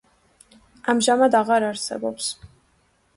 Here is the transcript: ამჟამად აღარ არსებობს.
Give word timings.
ამჟამად 0.93 1.37
აღარ 1.41 1.65
არსებობს. 1.67 2.31